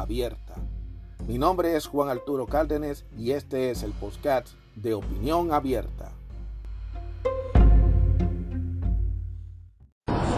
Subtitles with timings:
[0.00, 0.54] abierta.
[1.26, 6.12] Mi nombre es Juan Arturo Cárdenas y este es el podcast de Opinión Abierta.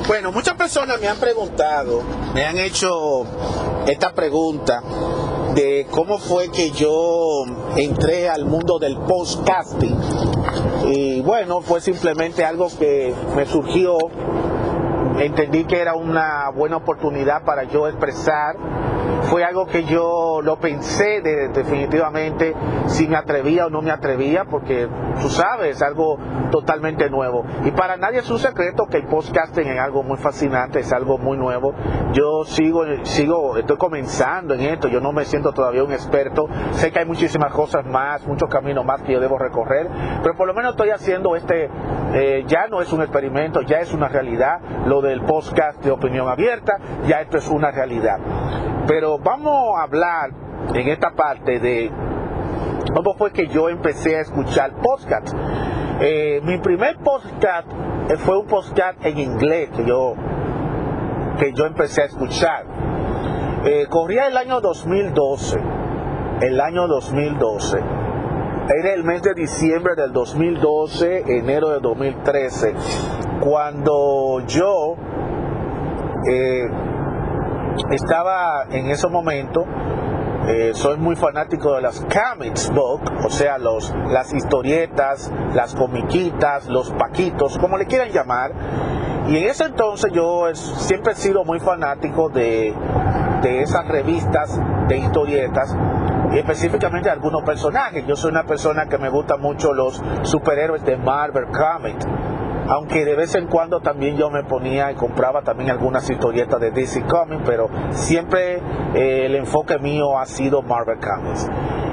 [0.06, 3.26] Bueno, muchas personas me han preguntado, me han hecho
[3.88, 4.80] esta pregunta
[5.56, 7.44] de cómo fue que yo
[7.76, 9.98] entré al mundo del podcasting.
[10.86, 13.96] Y bueno, fue simplemente algo que me surgió.
[15.18, 18.56] Entendí que era una buena oportunidad para yo expresar
[19.26, 22.54] fue algo que yo lo pensé definitivamente
[22.86, 24.88] si me atrevía o no me atrevía, porque
[25.20, 26.18] tú sabes, es algo
[26.50, 27.44] totalmente nuevo.
[27.64, 31.18] Y para nadie es un secreto que el podcasting es algo muy fascinante, es algo
[31.18, 31.74] muy nuevo.
[32.12, 36.92] Yo sigo, sigo, estoy comenzando en esto, yo no me siento todavía un experto, sé
[36.92, 39.88] que hay muchísimas cosas más, muchos caminos más que yo debo recorrer,
[40.22, 41.68] pero por lo menos estoy haciendo este,
[42.14, 46.28] eh, ya no es un experimento, ya es una realidad, lo del podcast de opinión
[46.28, 48.18] abierta, ya esto es una realidad.
[48.86, 50.30] Pero vamos a hablar
[50.74, 51.90] en esta parte de
[52.94, 55.34] cómo fue que yo empecé a escuchar podcast.
[56.00, 57.68] Eh, mi primer podcast
[58.10, 60.14] eh, fue un podcast en inglés que yo,
[61.38, 62.64] que yo empecé a escuchar.
[63.64, 65.58] Eh, corría el año 2012,
[66.42, 68.05] el año 2012.
[68.68, 72.74] Era el mes de diciembre del 2012, enero de 2013,
[73.38, 74.96] cuando yo
[77.92, 79.64] estaba en ese momento,
[80.48, 86.66] eh, soy muy fanático de las comics book, o sea, los, las historietas, las comiquitas,
[86.66, 88.50] los paquitos, como le quieran llamar.
[89.28, 92.74] Y en ese entonces yo siempre he sido muy fanático de,
[93.42, 95.76] de esas revistas de historietas
[96.32, 98.06] y específicamente algunos personajes.
[98.06, 102.06] Yo soy una persona que me gusta mucho los superhéroes de Marvel Comics
[102.68, 106.70] aunque de vez en cuando también yo me ponía y compraba también algunas historietas de
[106.70, 108.56] DC Comics, pero siempre
[108.94, 111.48] eh, el enfoque mío ha sido Marvel Comics.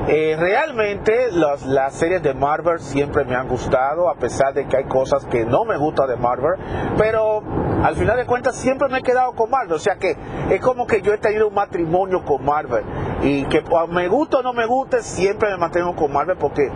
[0.06, 4.84] Eh, realmente las series de Marvel siempre me han gustado, a pesar de que hay
[4.84, 6.60] cosas que no me gustan de Marvel,
[6.98, 7.42] pero
[7.84, 10.18] al final de cuentas siempre me he quedado con Marvel, o sea que
[10.50, 12.84] es como que yo he tenido un matrimonio con Marvel
[13.22, 16.70] y que me guste o no me guste, siempre me mantengo con Marvel porque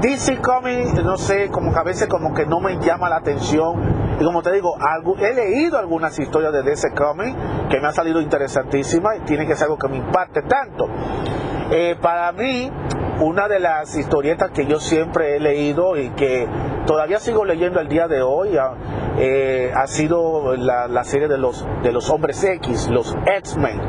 [0.00, 4.16] DC Comics, no sé, como que a veces como que no me llama la atención.
[4.20, 4.76] Y como te digo,
[5.18, 7.36] he leído algunas historias de DC Comics
[7.70, 10.86] que me han salido interesantísimas y tiene que ser algo que me impacte tanto.
[11.70, 12.70] Eh, para mí,
[13.20, 16.46] una de las historietas que yo siempre he leído y que
[16.86, 18.74] todavía sigo leyendo el día de hoy ah,
[19.18, 23.80] eh, ha sido la, serie de los, de los hombres X, los X-Men,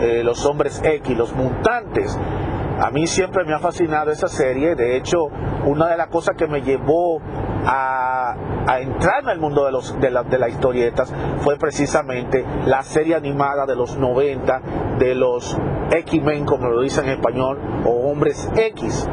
[0.00, 2.18] eh, los hombres X, los mutantes.
[2.80, 5.26] A mí siempre me ha fascinado esa serie, de hecho,
[5.64, 7.20] una de las cosas que me llevó
[7.64, 8.23] a,
[8.66, 13.66] entrar en el mundo de, los, de, de las historietas fue precisamente la serie animada
[13.66, 14.60] de los 90
[14.98, 15.56] de los
[15.90, 19.08] X-Men, como lo dicen en español, o hombres X.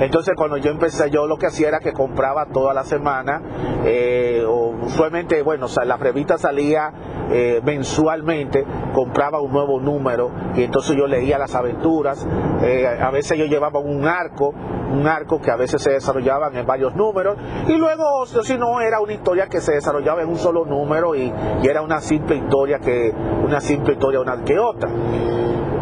[0.00, 3.42] Entonces cuando yo empecé, yo lo que hacía era que compraba toda la semana,
[3.84, 6.92] eh, o usualmente, bueno, o sea, la revista salía
[7.30, 8.64] eh, mensualmente,
[8.94, 12.26] compraba un nuevo número y entonces yo leía las aventuras.
[12.62, 14.54] Eh, a veces yo llevaba un arco,
[14.90, 17.36] un arco que a veces se desarrollaban en varios números
[17.66, 21.32] y luego, si no, era una historia que se desarrollaba en un solo número y,
[21.62, 23.12] era una simple historia que,
[23.44, 24.88] una simple historia una que otra.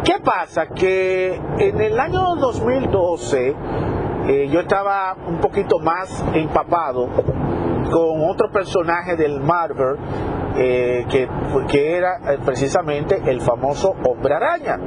[0.07, 0.67] ¿Qué pasa?
[0.67, 3.55] Que en el año 2012
[4.29, 7.09] eh, yo estaba un poquito más empapado
[7.91, 9.97] con otro personaje del Marvel
[10.55, 11.27] eh, que,
[11.67, 14.79] que, era eh, precisamente el famoso hombre araña,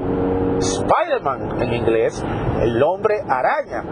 [0.58, 2.24] Spider-Man en inglés,
[2.62, 3.84] el hombre araña.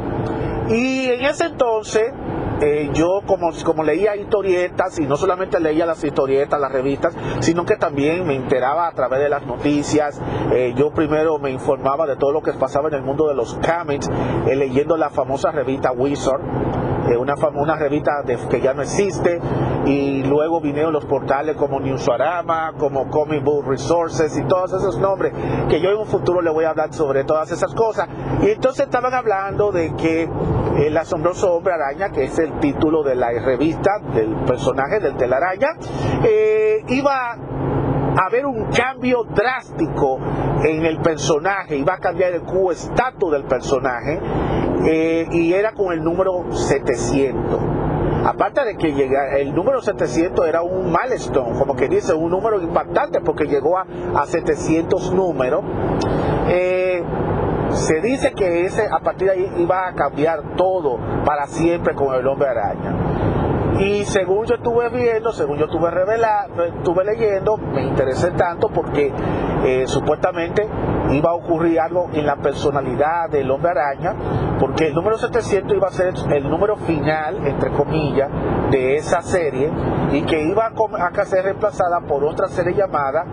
[0.71, 2.11] Y en ese entonces
[2.61, 7.65] eh, yo como, como leía historietas y no solamente leía las historietas, las revistas, sino
[7.65, 10.21] que también me enteraba a través de las noticias.
[10.53, 13.55] Eh, yo primero me informaba de todo lo que pasaba en el mundo de los
[13.55, 14.11] comics,
[14.49, 16.41] eh, leyendo la famosa revista Wizard
[17.17, 19.41] una, una revista que ya no existe,
[19.89, 25.33] y luego vinieron los portales como Newsarama, como Comic Book Resources y todos esos nombres,
[25.69, 28.07] que yo en un futuro le voy a hablar sobre todas esas cosas.
[28.43, 30.29] Y entonces estaban hablando de que
[30.79, 35.69] el asombroso hombre araña, que es el título de la revista del personaje del telaraña,
[36.23, 37.37] eh, iba
[38.21, 40.19] haber un cambio drástico
[40.65, 44.21] en el personaje, iba a cambiar el cubo estatus del personaje,
[44.85, 47.78] eh, y era con el número 700.
[48.25, 52.61] Aparte de que llega, el número 700 era un milestone, como que dice, un número
[52.61, 55.63] impactante porque llegó a, a 700 números.
[56.49, 57.03] Eh,
[57.71, 62.15] se dice que ese a partir de ahí iba a cambiar todo para siempre con
[62.15, 62.95] el hombre araña.
[63.79, 69.13] Y según yo estuve viendo, según yo estuve revelando, estuve leyendo, me interesé tanto porque
[69.65, 70.69] eh, supuestamente
[71.13, 74.15] iba a ocurrir algo en la personalidad del hombre araña,
[74.59, 78.31] porque el número 700 iba a ser el número final, entre comillas,
[78.71, 79.71] de esa serie
[80.13, 83.25] y que iba a ser reemplazada por otra serie llamada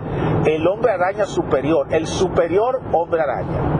[0.44, 3.76] El hombre araña superior, el superior hombre araña.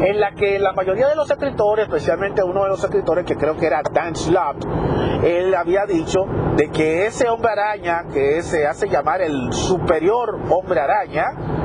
[0.00, 3.56] En la que la mayoría de los escritores, especialmente uno de los escritores que creo
[3.56, 4.64] que era Dan Slott,
[5.24, 6.20] él había dicho
[6.56, 11.57] de que ese hombre araña, que se hace llamar el superior hombre araña,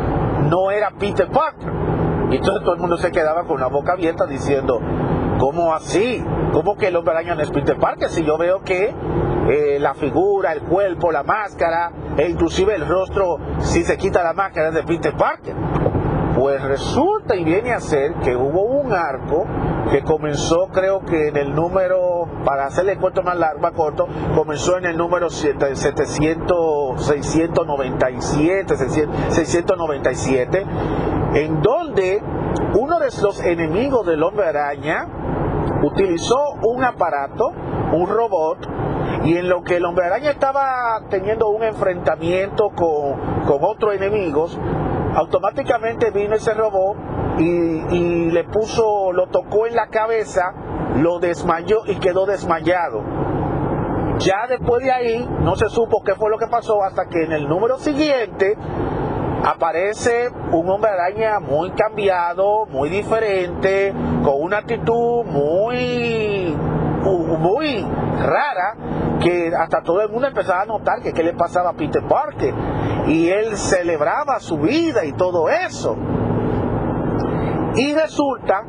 [0.53, 1.71] no era Peter Parker.
[2.29, 4.79] Y entonces todo el mundo se quedaba con la boca abierta diciendo,
[5.39, 6.23] ¿cómo así?
[6.51, 8.07] ¿Cómo que el hombre araña no es Peter Parker?
[8.09, 8.93] Si yo veo que
[9.49, 14.33] eh, la figura, el cuerpo, la máscara, e inclusive el rostro, si se quita la
[14.33, 15.55] máscara es de Peter Parker.
[16.35, 19.45] Pues resulta y viene a ser que hubo un arco
[19.91, 24.77] que comenzó creo que en el número, para hacerle cuento más largo, más corto, comenzó
[24.77, 28.77] en el número 700, 697,
[29.29, 30.65] 697,
[31.35, 32.23] en donde
[32.79, 35.07] uno de los enemigos del hombre araña
[35.83, 37.51] utilizó un aparato,
[37.91, 38.67] un robot,
[39.23, 44.57] y en lo que el hombre araña estaba teniendo un enfrentamiento con, con otros enemigos,
[45.15, 46.97] automáticamente vino ese robot
[47.39, 50.53] y, le puso, lo tocó en la cabeza,
[50.97, 53.01] lo desmayó y quedó desmayado.
[54.19, 57.31] Ya después de ahí no se supo qué fue lo que pasó hasta que en
[57.31, 58.55] el número siguiente
[59.43, 63.93] aparece un hombre araña muy cambiado, muy diferente,
[64.23, 66.55] con una actitud muy,
[67.11, 67.85] muy
[68.19, 72.03] rara, que hasta todo el mundo empezaba a notar que qué le pasaba a Peter
[72.07, 72.53] Parker.
[73.07, 75.95] Y él celebraba su vida y todo eso.
[77.75, 78.63] Y resulta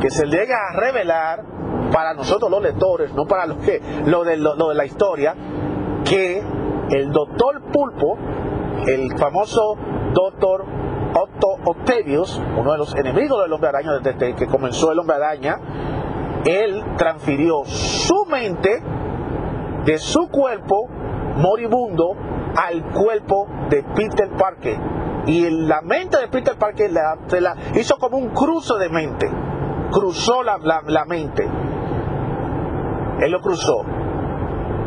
[0.00, 1.44] que se llega a revelar
[1.92, 5.34] para nosotros los lectores, no para los que, lo de, lo, de la historia,
[6.04, 6.42] que
[6.90, 8.16] el doctor Pulpo,
[8.86, 9.76] el famoso
[10.12, 10.64] doctor
[11.14, 15.58] Otto Octavius, uno de los enemigos del hombre araña desde que comenzó el hombre araña,
[16.44, 18.82] él transfirió su mente
[19.84, 20.88] de su cuerpo
[21.36, 22.16] moribundo
[22.56, 24.78] al cuerpo de Peter Parker.
[25.26, 29.30] Y la mente de Peter Parker la, la hizo como un cruce de mente.
[29.90, 31.48] Cruzó la, mente.
[33.20, 33.84] Él lo cruzó.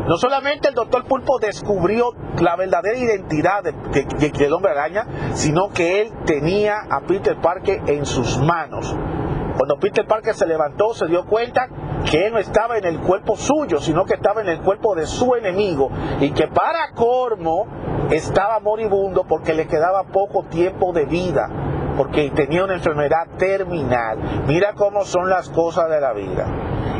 [0.08, 5.70] No solamente el doctor Pulpo descubrió la verdadera identidad de, de, del hombre araña, sino
[5.70, 8.94] que él tenía a Peter Parker en sus manos.
[9.56, 11.68] Cuando Peter Parker se levantó, se dio cuenta
[12.10, 15.06] que él no estaba en el cuerpo suyo, sino que estaba en el cuerpo de
[15.06, 15.90] su enemigo
[16.20, 17.66] y que para Cormo
[18.10, 21.48] estaba moribundo porque le quedaba poco tiempo de vida,
[21.96, 24.44] porque tenía una enfermedad terminal.
[24.46, 26.46] Mira cómo son las cosas de la vida.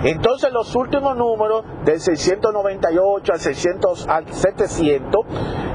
[0.04, 5.20] Entonces los últimos números del 698 al 600 al 700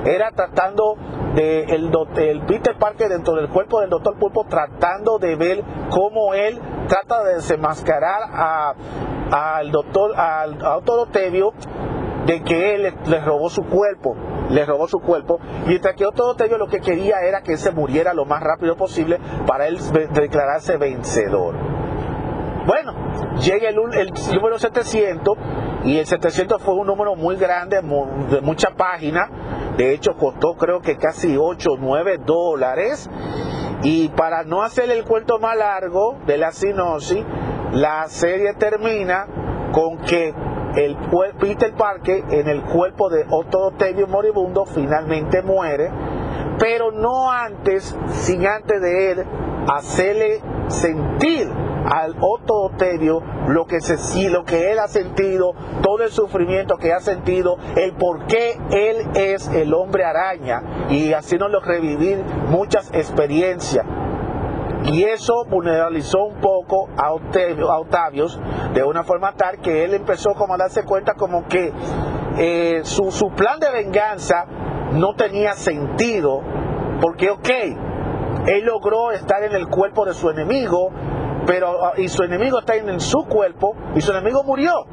[0.06, 0.96] era tratando
[1.36, 6.34] de el, el Peter Parker dentro del cuerpo del Doctor Pulpo tratando de ver cómo
[6.34, 8.76] él trata de desenmascarar
[9.32, 11.08] al doctor al a Otto
[12.26, 14.16] de que él le, robó su cuerpo,
[14.50, 17.72] le robó su cuerpo, mientras que Otto Tevio lo que quería era que él se
[17.72, 19.80] muriera lo más rápido posible para él
[20.14, 21.56] declararse vencedor.
[22.66, 22.94] Bueno,
[23.42, 25.38] llega el, número 700
[25.86, 27.82] y el 700 fue un número muy grande,
[28.30, 29.28] de mucha página.
[29.78, 33.10] De hecho, costó creo que casi 8 o 9 dólares.
[33.82, 37.24] Y para no hacer el cuento más largo de la sinopsis,
[37.72, 39.26] la serie termina
[39.72, 40.34] con que
[40.76, 40.98] el
[41.40, 45.90] Peter Parker en el cuerpo de Otto Octavio moribundo finalmente muere,
[46.60, 49.26] pero no antes, sin antes de él
[49.68, 51.50] hacerle sentir
[51.86, 56.94] al Otto Oterio lo que, se, lo que él ha sentido, todo el sufrimiento que
[56.94, 62.24] ha sentido, el por qué él es el hombre araña y así nos lo revivir
[62.50, 63.86] muchas experiencias.
[64.86, 68.40] Y eso vulnerabilizó un poco a, Octavio, a Octavius
[68.74, 71.72] de una forma tal que él empezó como a darse cuenta como que
[72.38, 74.46] eh, su, su plan de venganza
[74.94, 76.42] no tenía sentido,
[77.02, 77.50] porque ok,
[78.48, 80.90] él logró estar en el cuerpo de su enemigo,
[81.46, 84.86] pero ah, y su enemigo está en su cuerpo y su enemigo murió.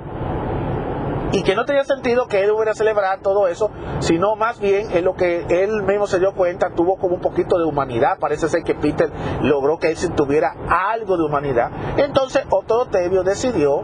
[1.32, 5.04] Y que no tenía sentido que él hubiera celebrado todo eso, sino más bien en
[5.04, 8.62] lo que él mismo se dio cuenta, tuvo como un poquito de humanidad, parece ser
[8.62, 9.10] que Peter
[9.42, 11.70] logró que él tuviera algo de humanidad.
[11.96, 13.82] Entonces Otto Tevio decidió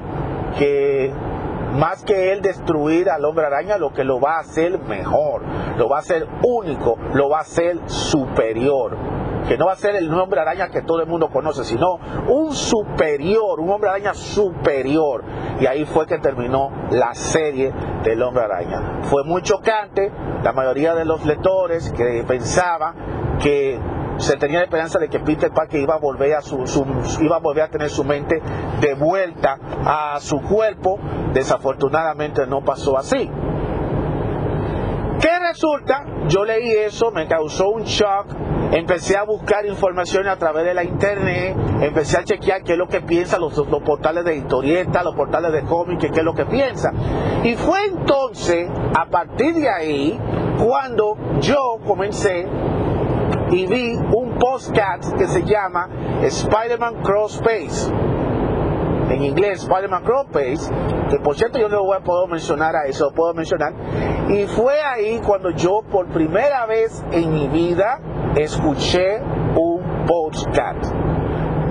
[0.59, 1.13] que
[1.75, 5.43] más que él destruir al hombre araña, lo que lo va a hacer mejor,
[5.79, 9.97] lo va a hacer único, lo va a hacer superior que no va a ser
[9.97, 15.25] el hombre araña que todo el mundo conoce, sino un superior, un hombre araña superior.
[15.61, 17.73] Y ahí fue que terminó la serie
[18.03, 19.03] del hombre araña.
[19.03, 20.11] Fue muy chocante,
[20.43, 23.79] la mayoría de los lectores que pensaban que
[24.19, 26.65] se tenía la esperanza de que Peter Parker iba a volver a su,
[27.21, 28.41] iba a volver a tener su mente
[28.81, 30.99] de vuelta a su cuerpo.
[31.33, 33.31] Desafortunadamente no pasó así.
[35.21, 36.05] ¿Qué resulta?
[36.29, 38.27] Yo leí eso, me causó un shock,
[38.73, 42.89] empecé a buscar información a través de la internet, empecé a chequear qué es lo
[42.89, 46.47] que piensan los, los portales de historieta, los portales de cómics, qué es lo que
[46.47, 46.95] piensan.
[47.45, 50.19] Y fue entonces, a partir de ahí,
[50.59, 52.47] cuando yo comencé
[53.51, 55.89] y vi un postcat que se llama
[56.23, 57.93] Spider-Man Cross Space
[59.13, 60.73] en inglés Spider-Man Pace,
[61.11, 63.73] que por cierto yo no voy a poder mencionar a eso, puedo mencionar,
[64.29, 68.01] y fue ahí cuando yo por primera vez en mi vida
[68.37, 69.21] escuché
[69.57, 70.95] un podcast.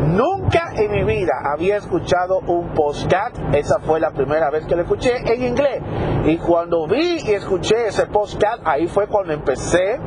[0.01, 4.81] Nunca en mi vida había escuchado un podcast, esa fue la primera vez que lo
[4.81, 5.81] escuché en inglés.
[6.25, 10.00] Y cuando vi y escuché ese podcast, ahí fue cuando empecé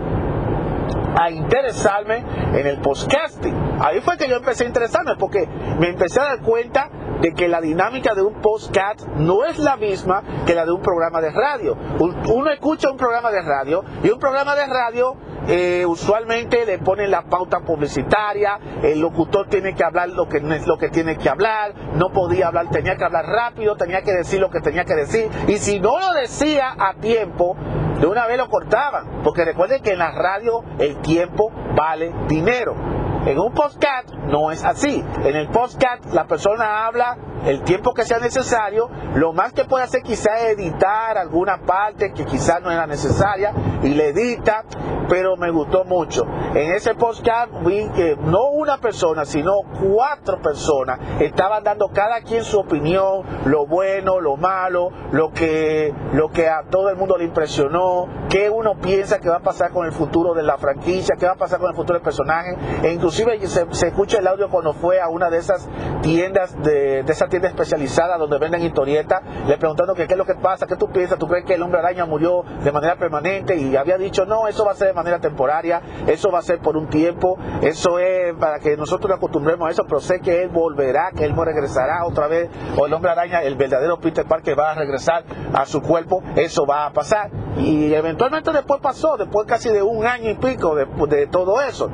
[1.17, 3.55] a interesarme en el podcasting.
[3.81, 6.89] Ahí fue que yo empecé a interesarme porque me empecé a dar cuenta
[7.21, 10.83] de que la dinámica de un podcast no es la misma que la de un
[10.83, 11.77] programa de radio.
[11.99, 15.17] Uno escucha un programa de radio y un programa de radio
[15.47, 20.79] eh, usualmente le ponen la pauta publicitaria, el locutor tiene que hablar lo que, lo
[20.79, 24.51] que tiene que hablar, no podía hablar, tenía que hablar rápido, tenía que decir lo
[24.51, 27.57] que tenía que decir y si no lo decía a tiempo,
[28.01, 32.94] de una vez lo cortaban, porque recuerden que en la radio el tiempo vale dinero.
[33.27, 35.03] En un podcast no es así.
[35.25, 37.17] En el podcast la persona habla
[37.47, 38.91] el tiempo que sea necesario.
[39.15, 43.53] Lo más que puede hacer quizá es editar alguna parte que quizás no era necesaria
[43.83, 44.65] y le edita,
[45.09, 46.25] pero me gustó mucho.
[46.55, 49.53] En ese podcast vi que no una persona, sino
[49.83, 56.29] cuatro personas estaban dando cada quien su opinión, lo bueno, lo malo, lo que, lo
[56.29, 59.87] que a todo el mundo le impresionó, qué uno piensa que va a pasar con
[59.87, 62.57] el futuro de la franquicia, qué va a pasar con el futuro del personaje.
[62.83, 65.69] E inclusive se, escucha el audio cuando fue a una de esas
[66.03, 70.27] tiendas, de, de esa tienda especializada donde venden historietas, le preguntando que qué es lo
[70.27, 73.57] que pasa, qué tú piensas, tú crees que el hombre araña murió de manera permanente
[73.57, 76.59] y había dicho, no, eso va a ser de manera temporaria, eso va a ser
[76.59, 80.43] por un tiempo, eso es para que nosotros nos acostumbremos a eso, pero sé que
[80.43, 84.59] él volverá, que él regresará otra vez, o el hombre araña, el verdadero Peter Parker
[84.59, 87.31] va a regresar a su cuerpo, eso va a pasar.
[87.59, 91.91] Y eventualmente después pasó, después casi de un año y pico de, de todo eso.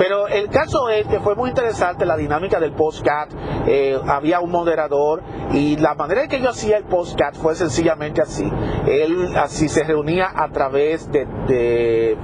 [0.00, 3.28] Pero el caso es que fue muy interesante la dinámica del postcat.
[3.66, 8.22] Eh, había un moderador y la manera en que yo hacía el postcat fue sencillamente
[8.22, 8.50] así.
[8.86, 12.16] Él así se reunía a través de,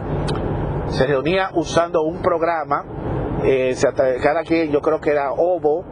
[0.89, 2.83] se reunía usando un programa.
[3.45, 3.77] Eh,
[4.23, 5.85] cada quien, yo creo que era Ovo,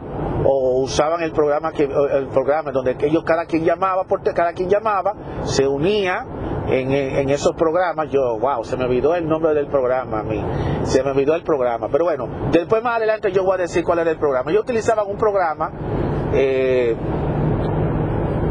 [0.43, 4.69] o usaban el programa que el programa donde ellos cada quien llamaba porque cada quien
[4.69, 5.13] llamaba
[5.43, 6.25] se unía
[6.67, 10.43] en, esos programas, yo, wow, se me olvidó el nombre del programa a mí,
[10.83, 13.99] se me olvidó el programa, pero bueno, después más adelante yo voy a decir cuál
[13.99, 14.51] era el programa.
[14.51, 15.71] Yo utilizaba un programa,
[16.33, 16.95] eh,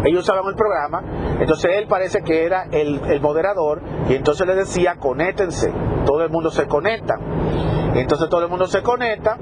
[0.05, 1.03] ellos usaban el programa,
[1.41, 5.73] entonces él parece que era el, moderador y entonces le decía, conéctense,
[6.05, 7.19] todo el mundo se conecta.
[7.95, 9.39] Entonces todo el mundo se conecta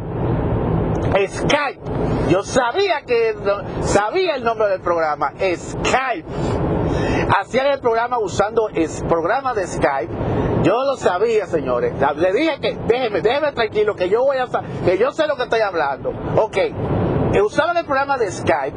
[1.26, 1.80] Skype.
[2.28, 3.34] Yo sabía que
[3.80, 6.26] sabía el nombre del programa, Skype.
[7.38, 10.12] Hacían el programa usando el programa de Skype.
[10.62, 11.94] Yo lo sabía, señores.
[12.16, 14.46] Le dije que déjeme, déjeme tranquilo, que yo voy a
[14.84, 16.12] que yo sé lo que estoy hablando.
[16.36, 16.58] Ok.
[17.42, 18.76] Usaban el programa de Skype.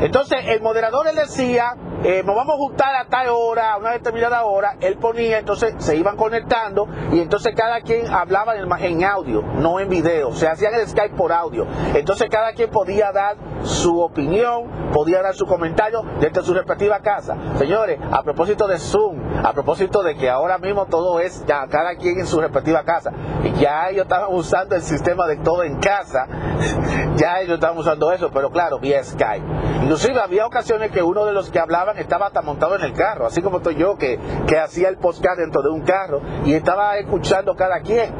[0.00, 3.92] Entonces el moderador le decía eh, nos vamos a juntar a tal hora, a una
[3.92, 9.04] determinada hora, él ponía, entonces se iban conectando y entonces cada quien hablaba en, en
[9.04, 11.66] audio, no en video, se hacían el Skype por audio.
[11.94, 17.36] Entonces cada quien podía dar su opinión, podía dar su comentario desde su respectiva casa.
[17.58, 21.96] Señores, a propósito de Zoom, a propósito de que ahora mismo todo es ya cada
[21.96, 25.78] quien en su respectiva casa, y ya ellos estaban usando el sistema de todo en
[25.80, 26.26] casa,
[27.16, 29.44] ya ellos estaban usando eso, pero claro, vía Skype.
[29.82, 33.26] Inclusive había ocasiones que uno de los que hablaban estaba hasta montado en el carro,
[33.26, 36.98] así como estoy yo que, que hacía el podcast dentro de un carro y estaba
[36.98, 38.12] escuchando cada quien.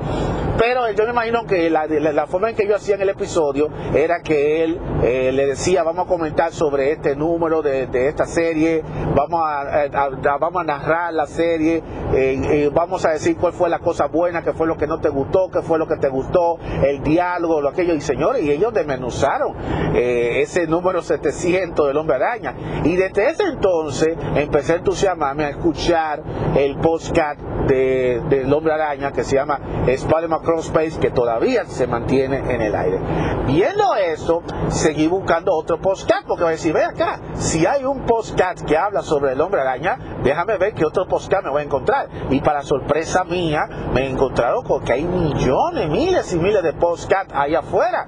[0.59, 3.69] Pero yo me imagino que la, la, forma en que yo hacía en el episodio
[3.93, 8.83] era que él eh, le decía, vamos a comentar sobre este número de, esta serie,
[9.16, 11.83] vamos a, vamos a narrar la serie,
[12.14, 15.09] eh, vamos a decir cuál fue la cosa buena, qué fue lo que no te
[15.09, 17.95] gustó, qué fue lo que te gustó, el diálogo, lo aquello.
[17.95, 19.54] Y señores, y ellos desmenuzaron
[19.95, 22.54] eh, ese número 700 del hombre araña.
[22.85, 23.63] Y desde ese entonces
[24.35, 26.23] empecé a entusiasmarme a escuchar
[26.56, 31.87] el podcast del de, hombre araña que se llama Spider-Man Cross Space, que todavía se
[31.87, 32.99] mantiene en el aire.
[33.47, 38.04] Viendo eso, seguí buscando otro podcast, porque voy a decir, ve acá, si hay un
[38.04, 41.64] podcast que habla sobre el hombre araña, déjame ver qué otro podcast me voy a
[41.64, 42.09] encontrar.
[42.30, 46.73] Y para sorpresa mía, me he encontrado con que hay millones, miles y miles de
[46.75, 48.06] podcasts ahí afuera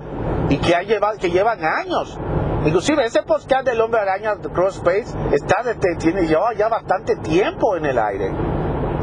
[0.49, 0.75] y que,
[1.19, 2.19] que llevan años.
[2.65, 5.57] Inclusive ese podcast del hombre araña Cross Space está
[5.99, 8.33] tiene lleva ya bastante tiempo en el aire.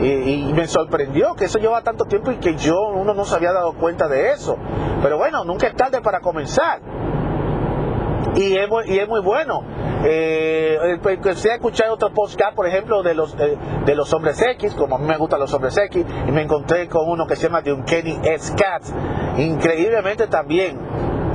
[0.02, 3.54] Y, me sorprendió que eso lleva tanto tiempo y que yo uno no se había
[3.54, 4.58] dado cuenta de eso.
[5.02, 6.82] Pero bueno, nunca es tarde para comenzar.
[8.36, 9.64] Y es muy, bueno.
[10.06, 14.96] Eh, a escuchar otro podcast, por ejemplo, de los, eh, de los hombres X, como
[14.96, 17.62] a mí me gustan los hombres X, y me encontré con uno que se llama
[17.66, 18.54] Uncanny S.
[18.56, 18.94] Cats.
[19.38, 20.78] Increíblemente también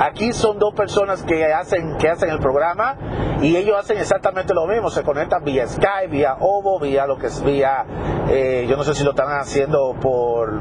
[0.00, 2.96] Aquí son dos personas que hacen, que hacen el programa
[3.42, 7.26] y ellos hacen exactamente lo mismo, se conectan vía Skype, vía Ovo, vía lo que
[7.26, 7.84] es vía,
[8.28, 10.60] eh, yo no sé si lo están haciendo por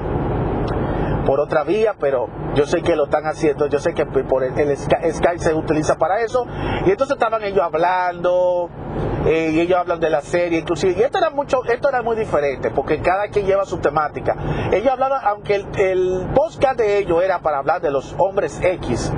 [1.28, 4.78] por otra vía, pero yo sé que lo están haciendo, yo sé que por el,
[4.78, 6.48] Skype se utiliza para eso.
[6.86, 8.70] Y entonces estaban ellos hablando,
[9.26, 10.96] eh, y ellos hablan de la serie, inclusive.
[10.98, 14.38] Y esto era mucho, esto era muy diferente, porque cada quien lleva su temática.
[14.72, 19.12] Ellos hablaban, aunque el, el podcast de ellos era para hablar de los hombres X,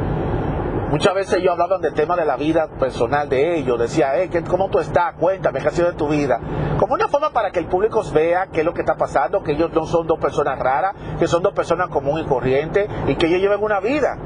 [0.90, 4.70] Muchas veces ellos hablaban del tema de la vida personal de ellos, decía, eh, ¿cómo
[4.70, 5.14] tú estás?
[5.20, 6.40] Cuéntame, ¿qué ha sido de tu vida?
[6.80, 9.52] Como una forma para que el público vea qué es lo que está pasando, que
[9.52, 13.28] ellos no son dos personas raras, que son dos personas comunes y corrientes y que
[13.28, 14.18] ellos lleven una vida.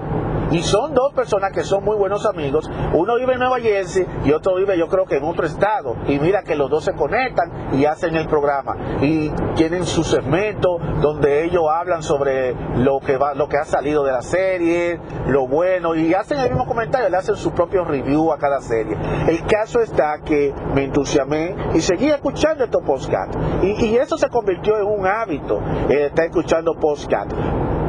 [0.51, 2.69] Y son dos personas que son muy buenos amigos.
[2.93, 5.95] Uno vive en Nueva Jersey y otro vive yo creo que en otro estado.
[6.07, 8.75] Y mira que los dos se conectan y hacen el programa.
[9.01, 14.03] Y tienen su segmento donde ellos hablan sobre lo que va, lo que ha salido
[14.03, 18.31] de la serie, lo bueno, y hacen el mismo comentario, le hacen su propio review
[18.31, 18.97] a cada serie.
[19.27, 23.37] El caso está que me entusiasmé y seguí escuchando estos podcasts.
[23.61, 27.35] Y, y eso se convirtió en un hábito, eh, estar escuchando podcasts.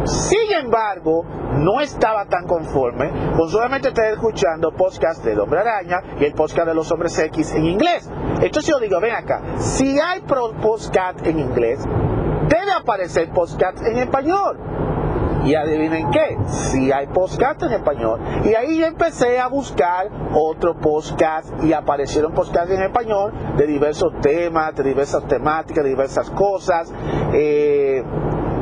[0.05, 1.25] Sin embargo,
[1.59, 6.69] no estaba tan conforme con solamente estar escuchando podcast del Hombre Araña y el podcast
[6.69, 8.11] de los Hombres X en inglés.
[8.41, 11.81] Entonces yo digo, ven acá, si hay podcast en inglés,
[12.49, 14.59] debe aparecer podcast en español.
[15.45, 18.19] Y adivinen qué, si hay podcast en español.
[18.45, 24.75] Y ahí empecé a buscar otro podcast y aparecieron podcasts en español de diversos temas,
[24.75, 26.91] de diversas temáticas, de diversas cosas.
[27.35, 28.03] Eh,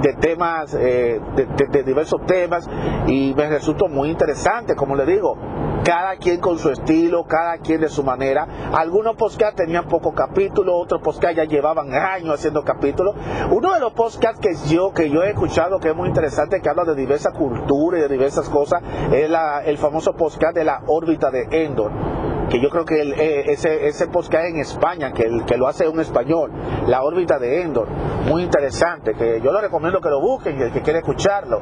[0.02, 2.68] de temas, eh, de, diversos temas
[3.06, 5.36] y me resultó muy interesante, como le digo,
[5.84, 8.46] cada quien con su estilo, cada quien de su manera.
[8.72, 13.14] Algunos podcasts tenían pocos capítulos, otros podcasts ya llevaban años haciendo capítulos.
[13.50, 16.68] Uno de los podcasts que yo, que yo he escuchado que es muy interesante, que
[16.68, 19.30] habla de diversas culturas y de diversas cosas, es
[19.64, 22.21] el famoso podcast de la órbita de Endor
[22.52, 25.88] que yo creo que eh, ese, ese podcast en España, que, el, que lo hace
[25.88, 26.52] un español,
[26.86, 27.88] La órbita de Endor,
[28.28, 31.60] muy interesante, que yo lo recomiendo que lo busquen, el que quiere escucharlo.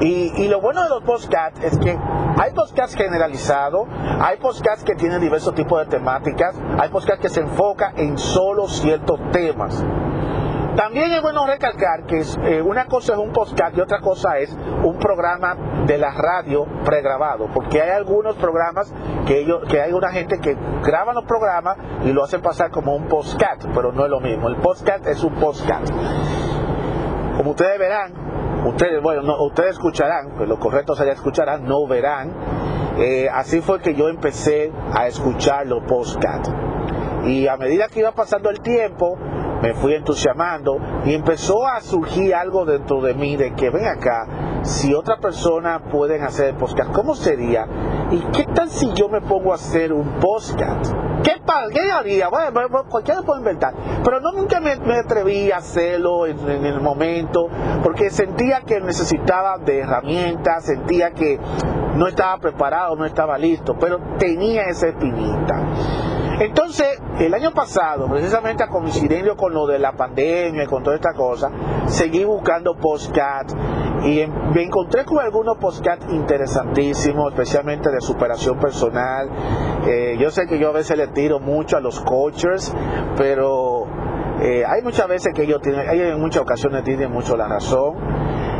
[0.00, 1.96] Y, y lo bueno de los podcasts es que
[2.38, 3.86] hay podcasts generalizados,
[4.20, 8.66] hay podcasts que tienen diversos tipos de temáticas, hay podcasts que se enfocan en solo
[8.66, 9.84] ciertos temas.
[10.76, 14.54] También es bueno recalcar que eh, una cosa es un podcast y otra cosa es
[14.84, 18.92] un programa de la radio pregrabado, porque hay algunos programas
[19.26, 22.94] que ellos, que hay una gente que graba los programas y lo hace pasar como
[22.94, 24.48] un podcast, pero no es lo mismo.
[24.48, 25.90] El podcast es un podcast.
[27.38, 28.12] Como ustedes verán,
[28.66, 32.34] ustedes, bueno, no, ustedes escucharán, pues lo correcto sería escucharán, no verán.
[32.98, 36.52] Eh, así fue que yo empecé a escuchar los podcasts.
[37.24, 39.18] Y a medida que iba pasando el tiempo,
[39.62, 44.60] me fui entusiasmando y empezó a surgir algo dentro de mí de que ven acá,
[44.62, 47.66] si otra persona pueden hacer el podcast, ¿cómo sería?
[48.10, 50.92] ¿Y qué tal si yo me pongo a hacer un podcast?
[51.22, 51.32] ¿Qué,
[51.72, 52.28] qué haría?
[52.28, 57.48] Bueno, cualquiera puede inventar, pero no nunca me, atreví a hacerlo en, el momento
[57.82, 61.38] porque sentía que necesitaba de herramientas, sentía que
[61.94, 66.05] no estaba preparado, no estaba listo, pero tenía esa espinita.
[66.38, 70.96] Entonces, el año pasado, precisamente a coincidiendo con lo de la pandemia y con toda
[70.96, 71.50] esta cosa,
[71.86, 73.56] seguí buscando podcasts
[74.04, 74.22] y
[74.54, 79.30] me encontré con algunos podcasts interesantísimos, especialmente de superación personal.
[79.86, 82.74] Eh, yo sé que yo a veces le tiro mucho a los coaches,
[83.16, 83.86] pero
[84.42, 87.94] eh, hay muchas veces que ellos tienen, hay en muchas ocasiones tienen mucho la razón.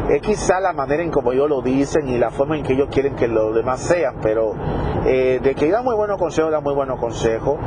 [0.09, 2.89] Es quizá la manera en como ellos lo dicen y la forma en que ellos
[2.91, 4.55] quieren que los demás sean, pero
[5.05, 7.59] eh, de que da muy buenos consejos, da muy buenos consejos.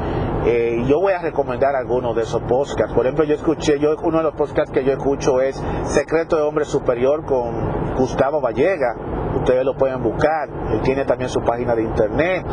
[0.45, 2.93] Eh, yo voy a recomendar algunos de esos podcasts.
[2.93, 6.43] Por ejemplo, yo escuché, yo uno de los podcasts que yo escucho es Secreto de
[6.43, 8.95] Hombre Superior con Gustavo Vallega.
[9.35, 10.49] Ustedes lo pueden buscar.
[10.71, 12.45] Él tiene también su página de internet,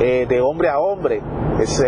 [0.00, 1.22] eh, de hombre a hombre.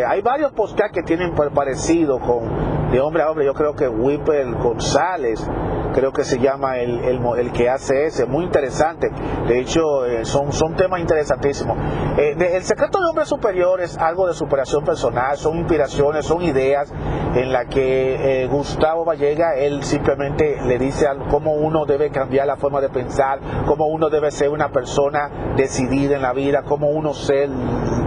[0.06, 3.44] hay varios podcasts que tienen parecido con de hombre a hombre.
[3.44, 5.46] Yo creo que Whipper González
[5.92, 9.10] creo que se llama el, el, que hace ese, muy interesante.
[9.46, 11.76] De hecho, eh, son, son temas interesantísimos.
[12.16, 16.92] Eh, el secreto de hombre superior es algo de superación personal, son inspiraciones, son ideas
[17.34, 22.56] en las que eh, Gustavo Vallega, él simplemente le dice cómo uno debe cambiar la
[22.56, 27.14] forma de pensar, cómo uno debe ser una persona decidida en la vida, cómo uno
[27.14, 27.48] ser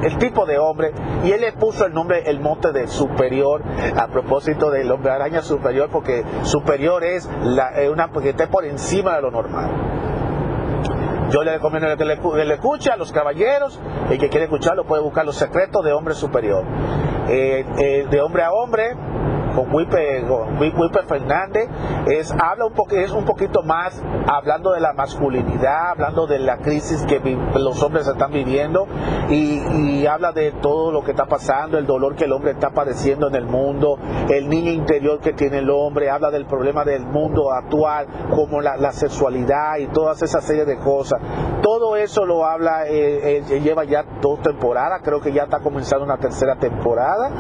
[0.06, 0.92] el, tipo de hombre.
[1.24, 3.62] Y él le puso el nombre, el monte de superior,
[3.98, 9.22] a propósito del hombre araña superior, porque superior es la, una, que por encima de
[9.22, 9.94] lo normal.
[11.30, 15.02] Yo le recomiendo que le, le escuche a los caballeros, el que quiere escucharlo puede
[15.02, 16.64] buscar los secretos de hombre superior.
[17.28, 18.96] Eh, eh, de hombre a hombre,
[19.56, 21.70] con Wipe, con Fernández,
[22.08, 27.04] es, habla un es un poquito más hablando de la masculinidad, hablando de la crisis
[27.06, 27.20] que
[27.56, 28.88] los hombres están viviendo
[29.30, 33.30] y, habla de todo lo que está pasando, el dolor que el hombre está padeciendo
[33.30, 33.98] en el mundo,
[34.30, 38.92] el niño interior que tiene el hombre, habla del problema del mundo actual, como la,
[38.92, 41.20] sexualidad y todas esas series de cosas.
[41.62, 46.04] Todo eso lo habla, eh, eh, lleva ya dos temporadas, creo que ya está comenzando
[46.06, 47.32] una tercera temporada.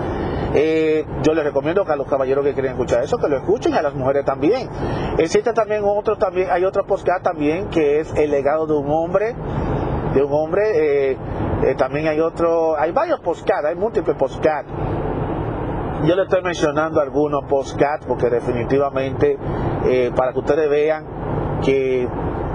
[0.55, 3.73] Eh, yo les recomiendo que a los caballeros que quieren escuchar eso, que lo escuchen,
[3.73, 4.69] a las mujeres también.
[5.17, 9.35] Existe también otro, también, hay otro podcast también que es El legado de un hombre,
[10.13, 10.61] de un hombre,
[11.11, 11.17] eh,
[11.63, 14.71] eh, también hay otro, hay varios podcasts, hay múltiples podcasts.
[16.05, 19.37] Yo le estoy mencionando algunos podcasts porque definitivamente
[20.15, 21.05] para que ustedes vean
[21.63, 22.07] que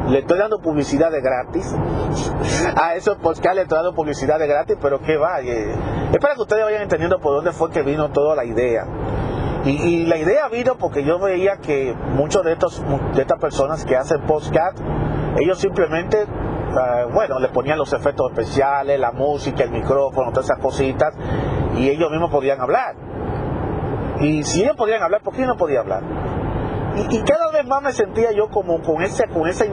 [0.09, 1.75] le estoy dando publicidad de gratis.
[2.77, 5.41] A esos podcasts le estoy dando publicidad de gratis, pero que va.
[5.41, 8.87] es para que ustedes vayan entendiendo por dónde fue que vino toda la idea.
[9.65, 12.83] Y, la idea vino porque yo veía que muchos de estos
[13.15, 14.79] de estas personas que hacen podcast,
[15.37, 16.27] ellos simplemente
[16.75, 21.15] ah, bueno, le ponían los efectos especiales, la música, el micrófono, todas esas cositas,
[21.77, 22.95] y ellos mismos podían hablar.
[24.21, 26.03] Y si ellos podían hablar, ¿por qué no podía hablar?
[27.11, 29.65] Y, cada vez más me sentía yo como con ese, con, esa,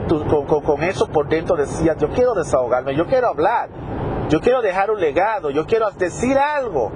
[0.64, 3.70] con, eso por dentro, decía, yo quiero desahogarme, yo quiero hablar,
[4.30, 6.92] yo quiero dejar un legado, yo quiero decir algo.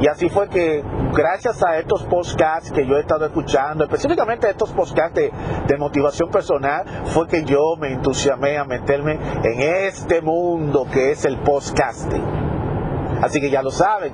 [0.00, 4.70] Y así fue que gracias a estos podcasts que yo he estado escuchando, específicamente estos
[4.70, 11.12] podcasts de, motivación personal, fue que yo me entusiasmé a meterme en este mundo que
[11.12, 12.24] es el podcasting.
[13.22, 14.12] Así que ya lo saben,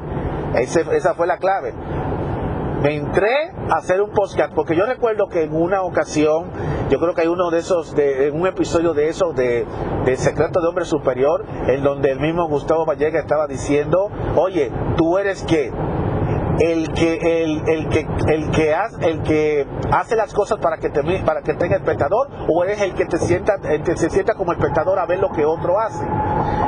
[0.57, 1.73] esa fue la clave.
[2.83, 6.47] Me entré a hacer un podcast porque yo recuerdo que en una ocasión,
[6.91, 9.67] yo creo que hay uno de esos, de, un episodio de esos de,
[10.05, 15.19] de Secreto de Hombre Superior, en donde el mismo Gustavo Vallega estaba diciendo, oye, tú
[15.19, 15.73] eres qué?
[16.61, 20.91] el que el, el que el que hace el que hace las cosas para que
[20.91, 23.59] te para que tenga espectador o eres el que te sienta
[23.95, 26.05] se sienta como espectador a ver lo que otro hace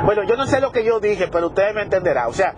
[0.05, 2.53] bueno yo no sé lo que yo dije pero ustedes me entenderán o sea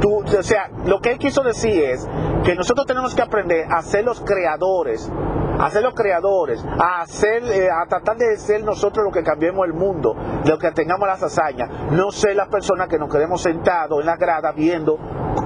[0.00, 2.08] tú, o sea lo que él quiso decir es
[2.44, 5.10] que nosotros tenemos que aprender a ser los creadores
[5.58, 9.66] a ser los creadores, a hacer, eh, a tratar de ser nosotros los que cambiemos
[9.66, 13.42] el mundo, de lo que tengamos las hazañas, no ser las personas que nos quedemos
[13.42, 14.98] sentados en la grada viendo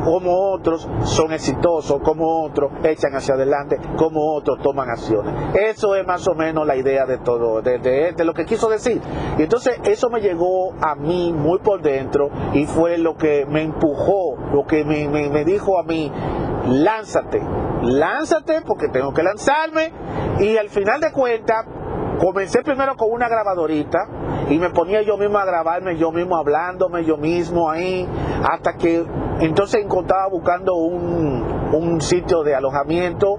[0.04, 5.34] cómo otros son exitosos, cómo otros echan hacia adelante, cómo otros toman acciones.
[5.54, 9.00] Eso es más o menos la idea de todo, de, lo que quiso decir.
[9.38, 13.62] Y entonces eso me llegó a mí muy por dentro y fue lo que me
[13.62, 16.10] empujó, lo que me, me dijo a mí,
[16.68, 17.42] lánzate,
[17.82, 19.92] lánzate porque tengo que lanzarme
[20.38, 21.66] y al final de cuentas
[22.18, 23.98] comencé primero con una grabadorita
[24.48, 28.08] y me ponía yo mismo a grabarme, yo mismo hablándome, yo mismo ahí,
[28.48, 29.04] hasta que
[29.46, 33.38] entonces encontraba buscando un, un sitio de alojamiento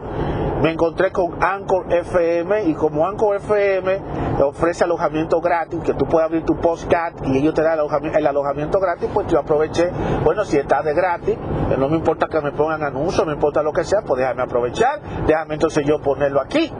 [0.63, 3.99] me encontré con Anchor FM y como Anchor FM
[4.41, 7.77] ofrece alojamiento gratis, que tú puedes abrir tu postcat y ellos te dan
[8.15, 9.91] el alojamiento, gratis, pues yo aproveché,
[10.23, 13.33] bueno, si está de gratis, eh, no me importa que me pongan anuncios, no me
[13.33, 16.71] importa lo que sea, pues déjame aprovechar, déjame entonces yo ponerlo aquí.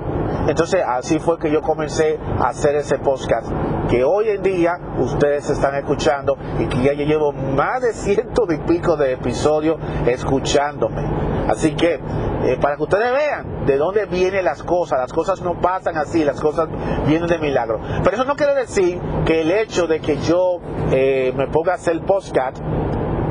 [0.48, 3.48] Entonces así fue que yo comencé a hacer ese podcast
[3.90, 8.46] que hoy en día ustedes están escuchando y que ya yo llevo más de ciento
[8.50, 11.02] y pico de episodios escuchándome.
[11.48, 12.00] Así que
[12.44, 16.24] eh, para que ustedes vean de dónde vienen las cosas, las cosas no pasan así,
[16.24, 16.68] las cosas
[17.08, 17.80] vienen de milagro.
[18.04, 20.60] Pero eso no quiere decir que el hecho de que yo
[20.92, 22.58] eh, me ponga a hacer podcast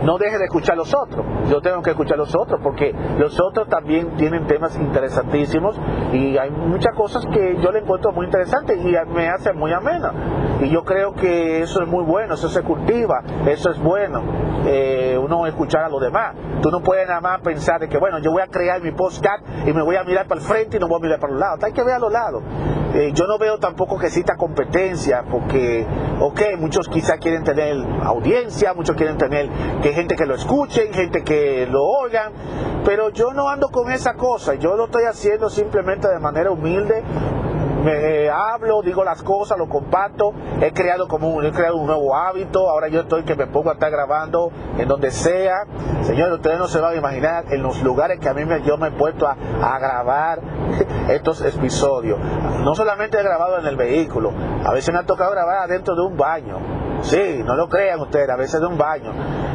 [0.04, 1.24] no deje de escuchar los otros.
[1.48, 5.78] Yo tengo que escuchar los otros porque los otros también tienen temas interesantísimos
[6.12, 10.12] y hay muchas cosas que yo le encuentro muy interesantes y me hace muy amena.
[10.60, 14.22] Y yo creo que eso es muy bueno, eso se cultiva, eso es bueno,
[14.66, 16.34] eh, uno escuchar a los demás.
[16.60, 19.44] Tú no puedes nada más pensar de que, bueno, yo voy a crear mi podcast
[19.66, 21.40] y me voy a mirar para el frente y no voy a mirar para los
[21.40, 21.64] lados.
[21.64, 22.42] Hay que ver a los lados.
[22.94, 25.86] Eh, yo no veo tampoco que exista competencia, porque,
[26.20, 29.48] ok, muchos quizás quieren tener audiencia, muchos quieren tener
[29.82, 32.32] que gente que lo escuchen, gente que lo oigan,
[32.84, 37.02] pero yo no ando con esa cosa, yo lo estoy haciendo simplemente de manera humilde,
[37.82, 42.14] me hablo, digo las cosas, lo comparto, he creado como un, he creado un nuevo
[42.14, 45.66] hábito, ahora yo estoy que me pongo a estar grabando en donde sea,
[46.02, 48.76] señores, ustedes no se van a imaginar en los lugares que a mí me, yo
[48.76, 50.40] me he puesto a, a grabar
[51.08, 52.18] estos episodios,
[52.64, 54.32] no solamente he grabado en el vehículo,
[54.64, 58.28] a veces me ha tocado grabar adentro de un baño, sí, no lo crean ustedes,
[58.30, 59.12] a veces de un baño,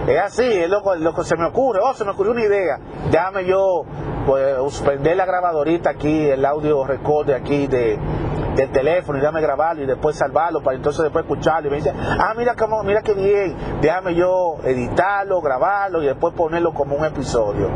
[0.07, 2.79] es así, es lo, que se me ocurre, oh, se me ocurrió una idea,
[3.11, 3.83] déjame yo
[4.25, 7.97] pues suspender la grabadorita aquí, el audio record de aquí de,
[8.57, 11.67] del teléfono y déjame grabarlo y después salvarlo para entonces después escucharlo.
[11.67, 16.33] Y me dice, ah, mira cómo, mira qué bien, déjame yo editarlo, grabarlo y después
[16.33, 17.69] ponerlo como un episodio.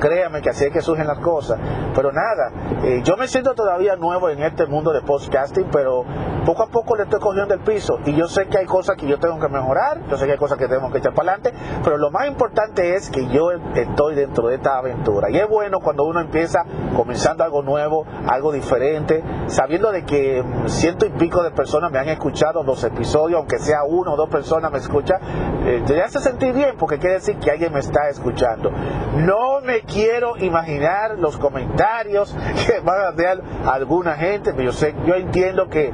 [0.00, 1.58] Créame que así es que surgen las cosas.
[1.94, 2.50] Pero nada,
[2.82, 6.04] eh, yo me siento todavía nuevo en este mundo de podcasting, pero
[6.44, 7.98] poco a poco le estoy cogiendo el piso.
[8.04, 10.38] Y yo sé que hay cosas que yo tengo que mejorar, yo sé que hay
[10.38, 14.14] cosas que tengo que echar para adelante, pero lo más importante es que yo estoy
[14.14, 15.30] dentro de esta aventura.
[15.30, 16.64] Y es bueno cuando uno empieza
[16.96, 22.08] comenzando algo nuevo, algo diferente, sabiendo de que ciento y pico de personas me han
[22.08, 25.18] escuchado los episodios, aunque sea uno o dos personas me escuchan,
[25.66, 28.70] eh, te hace sentir bien porque quiere decir que alguien me está escuchando.
[29.16, 32.34] No me quiero imaginar los comentarios
[32.66, 35.92] que van a hacer alguna gente, pero yo sé, yo entiendo que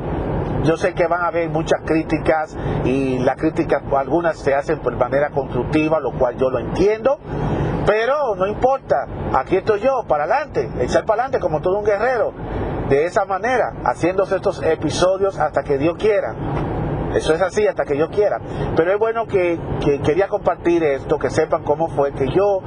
[0.62, 4.96] yo sé que van a haber muchas críticas y las críticas algunas se hacen por
[4.96, 7.18] manera constructiva, lo cual yo lo entiendo,
[7.86, 12.32] pero no importa, aquí estoy yo, para adelante, echar para adelante como todo un guerrero,
[12.88, 16.34] de esa manera, haciéndose estos episodios hasta que Dios quiera.
[17.14, 18.38] Eso es así hasta que yo quiera.
[18.76, 22.62] Pero es bueno que, que quería compartir esto, que sepan cómo fue que yo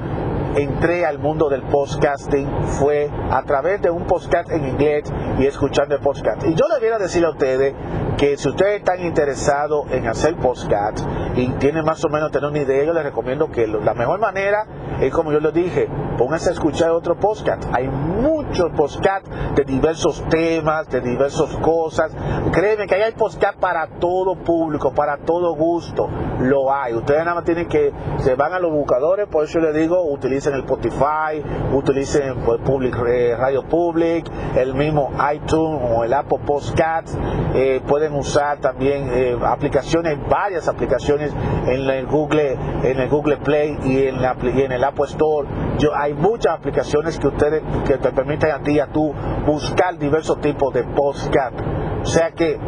[0.56, 5.94] entré al mundo del podcasting fue a través de un podcast en inglés y escuchando
[5.96, 6.44] el podcast.
[6.46, 7.74] Y yo debiera decir a ustedes
[8.16, 11.00] que si ustedes están interesados en hacer podcast
[11.36, 14.66] y tienen más o menos tener una idea, yo les recomiendo que la mejor manera
[15.00, 17.64] es como yo les dije, pónganse a escuchar otro podcast.
[17.72, 18.43] Hay muchos
[18.76, 22.12] podcasts de diversos temas, de diversas cosas.
[22.52, 26.08] Créeme que ahí hay podcast para todo público, para todo gusto.
[26.40, 26.94] Lo hay.
[26.94, 30.02] Ustedes nada más tienen que, se van a los buscadores, por eso yo les digo,
[30.04, 36.40] utilicen el Spotify, utilicen pues, Public, eh, Radio Public, el mismo iTunes o el Apple
[36.44, 37.16] Podcasts.
[37.54, 41.32] Eh, pueden usar también eh, aplicaciones, varias aplicaciones
[41.66, 45.48] en el Google, en el Google Play y en, la, y en el Apple Store.
[45.78, 49.12] Yo, hay muchas aplicaciones que ustedes que te permiten a ti a tú
[49.46, 51.54] buscar diversos tipos de podcast.
[52.02, 52.58] O sea que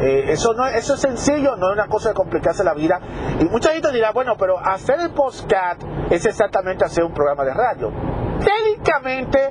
[0.00, 3.00] eh, eso no eso es sencillo, no es una cosa de complicarse la vida.
[3.40, 7.54] Y mucha gente dirá, bueno, pero hacer el podcast es exactamente hacer un programa de
[7.54, 7.90] radio.
[8.38, 9.50] Técnicamente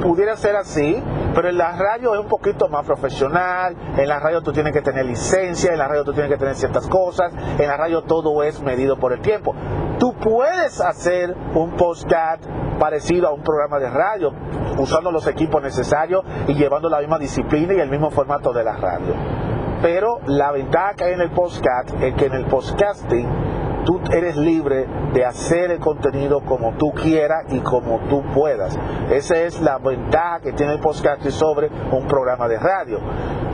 [0.00, 1.02] pudiera ser así,
[1.34, 4.82] pero en la radio es un poquito más profesional, en la radio tú tienes que
[4.82, 8.42] tener licencia, en la radio tú tienes que tener ciertas cosas, en la radio todo
[8.42, 9.54] es medido por el tiempo.
[9.98, 12.44] Tú puedes hacer un podcast
[12.82, 14.32] parecido a un programa de radio,
[14.76, 18.72] usando los equipos necesarios y llevando la misma disciplina y el mismo formato de la
[18.72, 19.14] radio.
[19.80, 23.28] Pero la ventaja que hay en el podcast es que en el podcasting
[23.84, 28.76] tú eres libre de hacer el contenido como tú quieras y como tú puedas.
[29.12, 32.98] Esa es la ventaja que tiene el podcast sobre un programa de radio.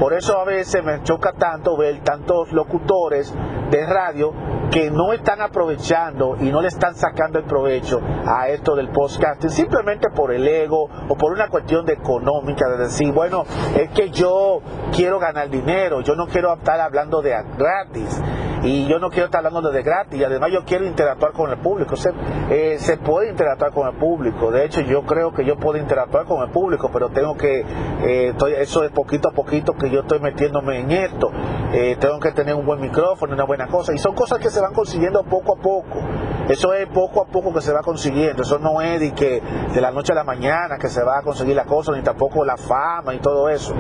[0.01, 3.35] Por eso a veces me choca tanto ver tantos locutores
[3.71, 4.33] de radio
[4.71, 9.49] que no están aprovechando y no le están sacando el provecho a esto del podcast
[9.49, 13.45] simplemente por el ego o por una cuestión de económica, de decir, bueno,
[13.77, 14.61] es que yo
[14.95, 18.21] quiero ganar dinero, yo no quiero estar hablando de gratis
[18.63, 21.59] y yo no quiero estar hablando de gratis y además yo quiero interactuar con el
[21.59, 21.97] público.
[21.97, 22.11] Se,
[22.51, 26.25] eh, se puede interactuar con el público, de hecho yo creo que yo puedo interactuar
[26.25, 30.01] con el público, pero tengo que, eh, estoy, eso es poquito a poquito que yo
[30.01, 31.31] estoy metiéndome en esto,
[31.73, 34.58] eh, tengo que tener un buen micrófono, una buena cosa, y son cosas que se
[34.61, 36.01] van consiguiendo poco a poco.
[36.49, 38.43] Eso es poco a poco que se va consiguiendo.
[38.43, 39.43] Eso no es de que
[39.75, 42.45] de la noche a la mañana que se va a conseguir la cosa, ni tampoco
[42.45, 43.75] la fama y todo eso.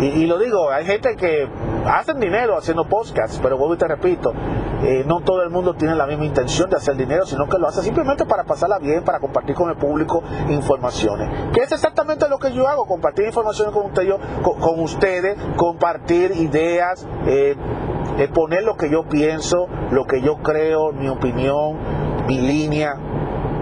[0.00, 1.48] Y, lo digo, hay gente que
[1.86, 4.32] hacen dinero haciendo podcasts, pero vuelvo y te repito,
[4.82, 7.68] eh, no todo el mundo tiene la misma intención de hacer dinero, sino que lo
[7.68, 11.52] hace simplemente para pasarla bien, para compartir con el público informaciones.
[11.52, 17.06] Que es exactamente lo que yo hago, compartir informaciones con, ustedes, compartir ideas.
[17.26, 17.54] Eh,
[18.18, 21.76] exponer lo que yo pienso, lo que yo creo, mi opinión,
[22.26, 22.94] mi línea,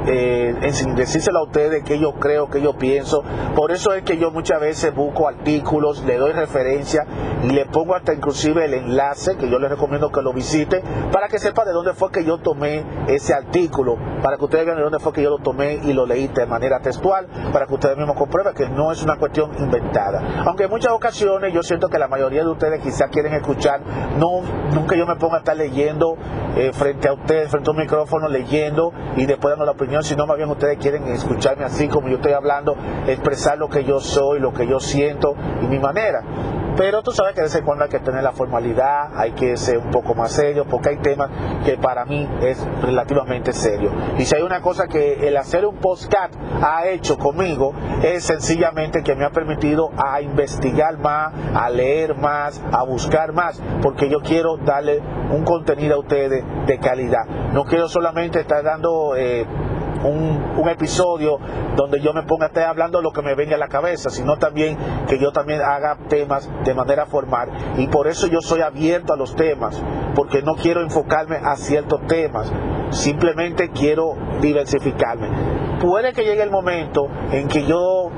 [0.07, 0.55] eh,
[0.97, 3.23] decírselo a ustedes que yo creo, que yo pienso.
[3.55, 7.07] Por eso es que yo muchas veces busco artículos, le doy referencia
[7.45, 11.29] y le pongo hasta inclusive el enlace, que yo les recomiendo que lo visite, para
[11.29, 14.85] que sepa de dónde fue que yo tomé ese artículo, para que ustedes vean de
[14.85, 17.97] dónde fue que yo lo tomé y lo leí de manera textual, para que ustedes
[17.97, 20.45] mismos comprueben que no es una cuestión inventada.
[20.47, 23.81] Aunque en muchas ocasiones yo siento que la mayoría de ustedes quizás quieren escuchar,
[24.19, 24.43] no,
[24.75, 26.17] nunca yo me ponga a estar leyendo
[26.57, 30.17] eh, frente a ustedes, frente a un micrófono, leyendo y después dando la opinión si
[30.17, 32.77] no más bien ustedes quieren escucharme así como yo estoy hablando,
[33.07, 36.23] expresar lo que yo soy, lo que yo siento y mi manera.
[36.77, 39.57] Pero tú sabes que de vez en cuando hay que tener la formalidad, hay que
[39.59, 41.29] ser un poco más serio, porque hay temas
[41.67, 43.91] que para mí es relativamente serio.
[44.17, 49.03] Y si hay una cosa que el hacer un podcast ha hecho conmigo, es sencillamente
[49.03, 54.21] que me ha permitido a investigar más, a leer más, a buscar más, porque yo
[54.21, 57.27] quiero darle un contenido a ustedes de calidad.
[57.53, 59.15] No quiero solamente estar dando...
[59.17, 59.47] Eh,
[60.05, 61.39] un, episodio
[61.77, 64.39] donde yo me ponga a estar hablando lo que me venga a la cabeza, sino
[64.39, 67.51] también que yo también haga temas de manera formal.
[67.77, 69.83] Y por eso yo soy abierto a los temas,
[70.15, 72.51] porque no quiero enfocarme a ciertos temas,
[72.91, 75.29] simplemente quiero diversificarme.
[75.81, 78.11] Puede que llegue el momento en que yo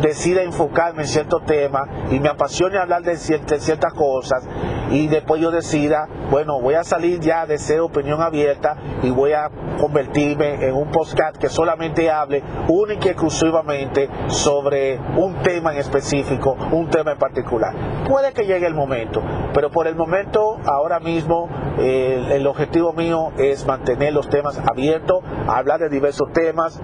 [0.00, 4.46] decida enfocarme en ciertos temas y me apasione hablar de ciertas, cosas
[4.90, 9.32] y después yo decida, bueno, voy a salir ya de ser opinión abierta y voy
[9.32, 15.78] a convertirme en un podcast que solamente hable única y exclusivamente sobre un tema en
[15.78, 17.74] específico, un tema en particular.
[18.08, 23.66] Puede que llegue el momento, pero por el momento, ahora mismo, el objetivo mío es
[23.66, 26.80] mantener los temas abiertos, hablar de diversos temas,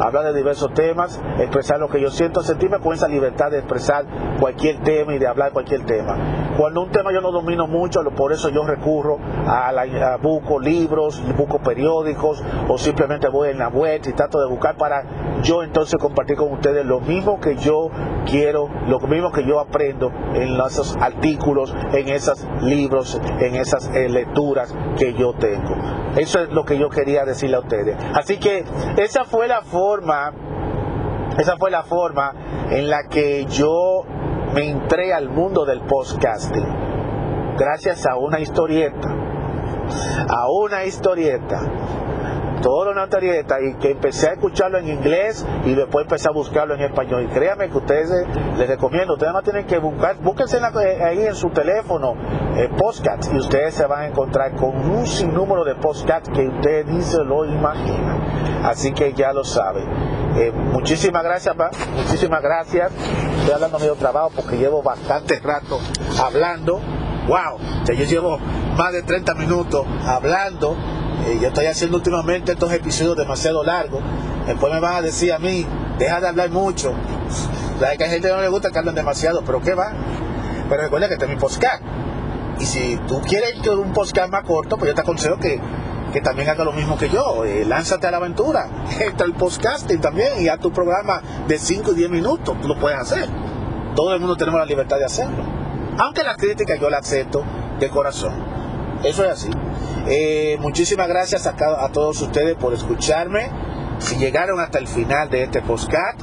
[0.00, 4.04] hablar de diversos temas, expresar lo que yo siento, sentirme con esa libertad de expresar
[4.38, 6.39] cualquier tema y de hablar cualquier tema.
[6.56, 11.22] Cuando un tema yo no domino mucho, por eso yo recurro a, la, busco libros,
[11.36, 15.98] busco periódicos o simplemente voy en la web y trato de buscar para yo entonces
[15.98, 17.90] compartir con ustedes lo mismo que yo
[18.26, 24.08] quiero, lo mismo que yo aprendo en esos artículos, en esos libros, en esas eh,
[24.08, 25.76] lecturas que yo tengo.
[26.16, 27.96] Eso es lo que yo quería decirle a ustedes.
[28.14, 28.64] Así que
[28.96, 30.32] esa fue la forma,
[31.38, 32.34] esa fue la forma
[32.70, 34.04] en la que yo
[34.54, 36.66] me entré al mundo del podcasting.
[37.56, 39.08] Gracias a una historieta.
[40.28, 41.60] A una historieta
[42.60, 46.74] todo una historieta y que empecé a escucharlo en inglés y después empecé a buscarlo
[46.74, 47.24] en español.
[47.24, 48.26] Y créanme que ustedes eh,
[48.58, 52.14] les recomiendo, ustedes más tienen que buscar, búsquense eh, ahí en su teléfono
[52.56, 52.68] eh,
[53.32, 57.24] y ustedes se van a encontrar con un sinnúmero de podcasts que ustedes ni se
[57.24, 58.20] lo imaginan.
[58.64, 60.09] Así que ya lo saben.
[60.36, 61.54] Eh, muchísimas gracias,
[61.96, 62.92] muchísimas gracias.
[63.40, 65.80] Estoy hablando medio trabajo porque llevo bastante rato
[66.22, 66.80] hablando.
[67.26, 68.38] Wow, ya yo llevo
[68.76, 70.76] más de 30 minutos hablando
[71.26, 74.02] eh, yo estoy haciendo últimamente estos episodios demasiado largos.
[74.46, 75.66] Después me van a decir a mí,
[75.98, 76.94] deja de hablar mucho.
[77.78, 79.92] La que hay gente no le gusta que hablen demasiado, pero ¿qué va?
[80.68, 81.82] Pero recuerda que este es mi podcast.
[82.58, 85.60] Y si tú quieres un podcast más corto, pues yo te aconsejo que,
[86.12, 87.44] que también haga lo mismo que yo.
[87.44, 88.68] Eh, lánzate a la aventura.
[89.00, 92.56] Entra el podcasting también y haz tu programa de 5 y 10 minutos.
[92.60, 93.28] Tú lo puedes hacer.
[93.94, 95.44] Todo el mundo tenemos la libertad de hacerlo.
[95.98, 97.42] Aunque la crítica yo la acepto
[97.78, 98.32] de corazón.
[99.02, 99.50] Eso es así.
[100.06, 103.50] Eh, muchísimas gracias a, a, todos ustedes por escucharme.
[103.98, 106.20] Si llegaron hasta el final de este podcast,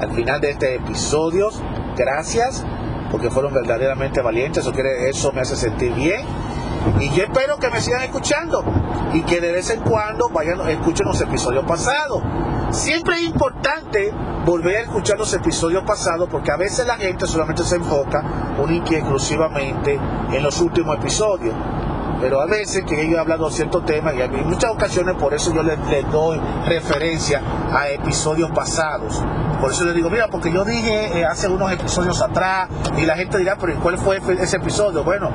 [0.00, 1.50] al final de este episodio,
[1.96, 2.64] gracias,
[3.10, 4.64] porque fueron verdaderamente valientes.
[4.64, 6.22] Eso, quiere, eso me hace sentir bien.
[7.00, 8.64] Y yo espero que me sigan escuchando
[9.12, 12.22] y que de vez en cuando vayan, escuchen los episodios pasados.
[12.70, 14.12] Siempre es importante
[14.46, 18.24] volver a escuchar los episodios pasados porque a veces la gente solamente se enfoca
[18.58, 19.98] única y exclusivamente
[20.32, 21.54] en los últimos episodios
[22.22, 25.34] pero a veces que ellos he hablado de ciertos temas y en muchas ocasiones por
[25.34, 25.76] eso yo les,
[26.12, 29.20] doy referencia a episodios pasados.
[29.60, 33.16] Por eso les digo, mira, porque yo dije eh, hace unos episodios atrás y la
[33.16, 35.02] gente dirá, pero ¿cuál fue ese episodio?
[35.02, 35.30] Bueno,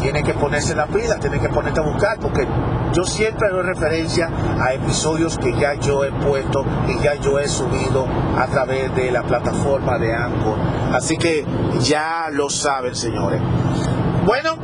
[0.00, 2.44] tiene que ponerse la pila, tiene que ponerte a buscar porque
[2.92, 4.28] yo siempre doy referencia
[4.60, 8.04] a episodios que ya yo he puesto y ya yo he subido
[8.36, 10.58] a través de la plataforma de Anchor.
[10.92, 11.46] Así que
[11.80, 13.40] ya lo saben, señores.
[14.26, 14.56] Bueno,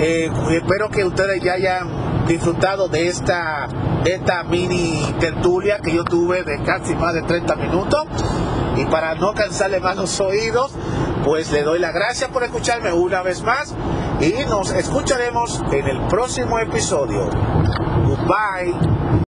[0.00, 3.68] eh, espero que ustedes ya hayan disfrutado de esta,
[4.04, 8.06] esta mini tertulia que yo tuve de casi más de 30 minutos.
[8.76, 10.72] Y para no cansarle más los oídos,
[11.24, 13.74] pues le doy las gracias por escucharme una vez más
[14.20, 17.28] y nos escucharemos en el próximo episodio.
[18.06, 19.19] Goodbye.